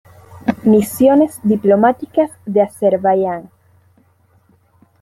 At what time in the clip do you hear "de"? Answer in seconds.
2.47-2.63